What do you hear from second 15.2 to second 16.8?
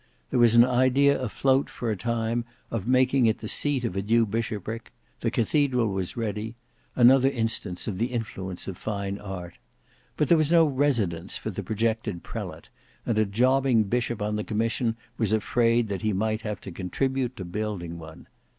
afraid that he might have to